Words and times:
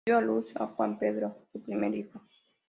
Dio 0.03 0.17
a 0.17 0.21
luz 0.21 0.55
a 0.55 0.65
Juan 0.65 0.97
Pedro, 0.97 1.45
su 1.51 1.61
primer 1.61 1.93
hijo. 1.93 2.23